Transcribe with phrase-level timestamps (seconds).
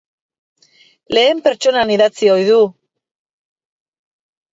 [1.17, 2.57] Lehen pertsonan idatzi ohi du.